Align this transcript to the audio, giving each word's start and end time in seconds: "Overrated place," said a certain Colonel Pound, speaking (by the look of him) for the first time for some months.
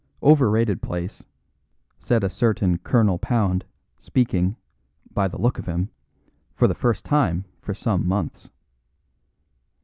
"Overrated 0.23 0.81
place," 0.81 1.23
said 1.99 2.23
a 2.23 2.29
certain 2.31 2.79
Colonel 2.79 3.19
Pound, 3.19 3.65
speaking 3.99 4.55
(by 5.13 5.27
the 5.27 5.39
look 5.39 5.59
of 5.59 5.67
him) 5.67 5.91
for 6.55 6.67
the 6.67 6.73
first 6.73 7.05
time 7.05 7.45
for 7.61 7.75
some 7.75 8.07
months. 8.07 8.49